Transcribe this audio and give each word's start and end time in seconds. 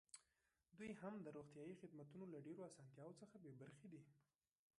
دوی 0.77 0.91
هم 1.01 1.13
د 1.19 1.27
روغتیايي 1.37 1.75
خدمتونو 1.81 2.25
له 2.33 2.39
ډېرو 2.45 2.67
اسانتیاوو 2.69 3.19
څخه 3.21 3.35
بې 3.43 3.51
برخې 3.61 3.87
دي. 3.93 4.01